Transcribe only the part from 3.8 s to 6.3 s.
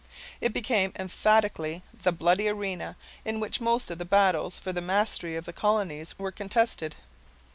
of the battles for the mastery of the colonies